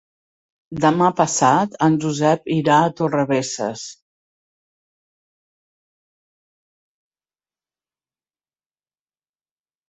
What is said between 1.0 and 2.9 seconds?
passat en Josep irà